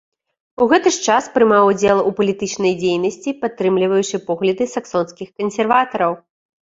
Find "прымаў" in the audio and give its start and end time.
1.33-1.67